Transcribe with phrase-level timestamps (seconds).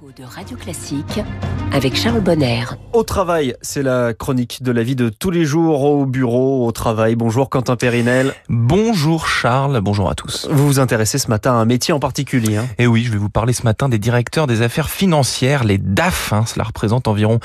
[0.00, 1.20] de Radio Classique
[1.72, 2.64] avec Charles Bonner.
[2.94, 6.72] Au travail, c'est la chronique de la vie de tous les jours au bureau, au
[6.72, 7.16] travail.
[7.16, 8.32] Bonjour Quentin Périnel.
[8.48, 10.48] Bonjour Charles, bonjour à tous.
[10.50, 12.56] Vous vous intéressez ce matin à un métier en particulier.
[12.56, 15.76] Hein Et oui, je vais vous parler ce matin des directeurs des affaires financières, les
[15.76, 16.32] DAF.
[16.32, 17.38] Hein, cela représente environ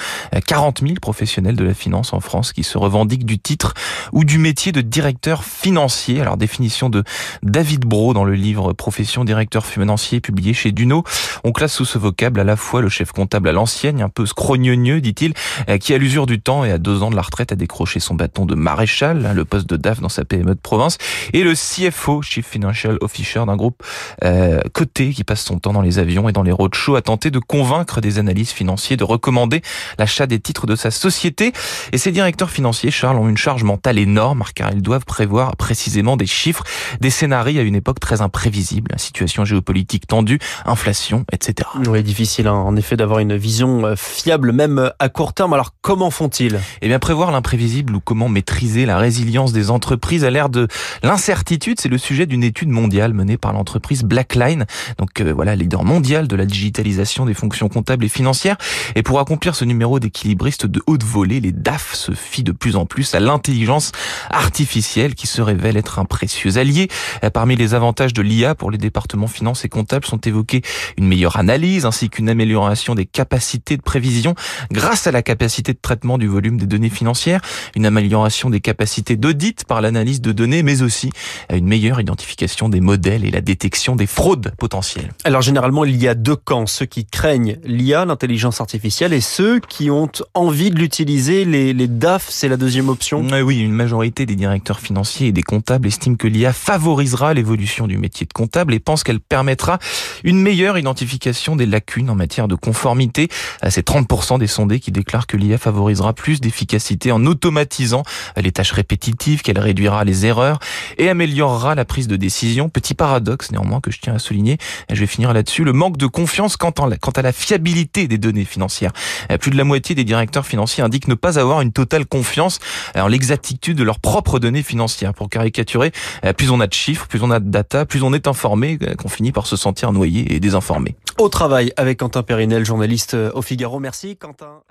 [0.47, 3.73] 40 000 professionnels de la finance en France qui se revendiquent du titre
[4.13, 6.21] ou du métier de directeur financier.
[6.21, 7.03] Alors définition de
[7.43, 11.03] David Bro dans le livre Profession directeur financier publié chez Duno.
[11.43, 15.01] On classe sous ce vocable la fois le chef comptable à l'ancienne, un peu scrogneux,
[15.01, 15.33] dit-il,
[15.69, 17.99] euh, qui à l'usure du temps et à deux ans de la retraite a décroché
[17.99, 20.97] son bâton de maréchal, hein, le poste de DAF dans sa PME de province,
[21.33, 23.83] et le CFO, Chief Financial Officer d'un groupe
[24.23, 27.31] euh, coté qui passe son temps dans les avions et dans les roadshows à tenter
[27.31, 29.61] de convaincre des analystes financiers de recommander
[29.97, 31.53] l'achat des titres de sa société.
[31.91, 36.17] Et ces directeurs financiers, Charles, ont une charge mentale énorme car ils doivent prévoir précisément
[36.17, 36.63] des chiffres,
[37.01, 41.69] des scénarios à une époque très imprévisible, situation géopolitique tendue, inflation, etc.
[41.87, 45.53] Oui, difficile hein, en effet d'avoir une vision euh, fiable même euh, à court terme.
[45.53, 46.59] Alors comment font-ils?
[46.81, 50.67] Eh bien prévoir l'imprévisible ou comment maîtriser la résilience des entreprises à l'ère de
[51.03, 54.65] l'incertitude, c'est le sujet d'une étude mondiale menée par l'entreprise Blackline,
[54.97, 58.57] donc euh, voilà, leader mondial de la digitalisation des fonctions comptables et financières.
[58.95, 62.75] Et pour accomplir ce numéro d'équilibriste de haute volée, les DAF se fient de plus
[62.75, 63.91] en plus à l'intelligence
[64.29, 66.89] artificielle qui se révèle être un précieux allié.
[67.33, 70.61] Parmi les avantages de l'IA pour les départements finances et comptables sont évoqués
[70.97, 74.35] une meilleure analyse ainsi qu'une amélioration des capacités de prévision
[74.71, 77.41] grâce à la capacité de traitement du volume des données financières,
[77.75, 81.11] une amélioration des capacités d'audit par l'analyse de données, mais aussi
[81.51, 85.11] une meilleure identification des modèles et la détection des fraudes potentielles.
[85.23, 89.59] Alors généralement, il y a deux camps, ceux qui craignent l'IA, l'intelligence artificielle, et ceux
[89.59, 91.45] qui ont envie de l'utiliser.
[91.45, 95.43] Les, les DAF, c'est la deuxième option Oui, une majorité des directeurs financiers et des
[95.43, 99.79] comptables estiment que l'IA favorisera l'évolution du métier de comptable et pense qu'elle permettra
[100.23, 103.27] une meilleure identification des lacunes en matière de conformité.
[103.69, 108.03] C'est 30% des sondés qui déclarent que l'IA favorisera plus d'efficacité en automatisant
[108.37, 110.59] les tâches répétitives, qu'elle réduira les erreurs
[110.97, 112.69] et améliorera la prise de décision.
[112.69, 114.57] Petit paradoxe néanmoins que je tiens à souligner,
[114.89, 118.07] je vais finir là-dessus, le manque de confiance quant à, la, quant à la fiabilité
[118.07, 118.91] des données financières.
[119.39, 122.59] Plus de la moitié des directeurs financiers indiquent ne pas avoir une totale confiance
[122.95, 125.13] en l'exactitude de leurs propres données financières.
[125.13, 125.91] Pour caricaturer,
[126.37, 129.09] plus on a de chiffres, plus on a de data, plus on est informé, qu'on
[129.09, 130.95] finit par se sentir noyé et désinformé.
[131.17, 133.79] Au travail avec Quentin Périnel, journaliste au Figaro.
[133.79, 134.61] Merci Quentin.